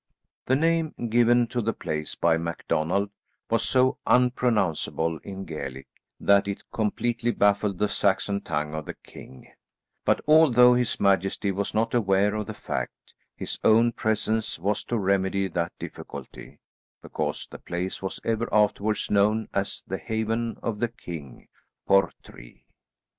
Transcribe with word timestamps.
The 0.47 0.55
name 0.55 0.95
given 1.11 1.45
to 1.49 1.61
the 1.61 1.73
place 1.73 2.15
by 2.15 2.35
MacDonald 2.35 3.11
was 3.51 3.61
so 3.61 3.99
unpronounceable 4.07 5.19
in 5.19 5.45
Gaelic 5.45 5.89
that 6.19 6.47
it 6.47 6.63
completely 6.71 7.29
baffled 7.29 7.77
the 7.77 7.87
Saxon 7.87 8.41
tongue 8.41 8.73
of 8.73 8.85
the 8.85 8.95
king, 8.95 9.51
but 10.03 10.19
although 10.27 10.73
his 10.73 10.99
majesty 10.99 11.51
was 11.51 11.75
not 11.75 11.93
aware 11.93 12.33
of 12.33 12.47
the 12.47 12.55
fact, 12.55 13.13
his 13.35 13.59
own 13.63 13.91
presence 13.91 14.57
was 14.57 14.83
to 14.85 14.97
remedy 14.97 15.47
that 15.47 15.73
difficulty, 15.77 16.57
because 17.03 17.45
the 17.45 17.59
place 17.59 18.01
was 18.01 18.19
ever 18.25 18.49
afterwards 18.51 19.11
known 19.11 19.49
as 19.53 19.83
the 19.85 19.99
Haven 19.99 20.57
of 20.63 20.79
the 20.79 20.87
King 20.87 21.47
Portree. 21.85 22.63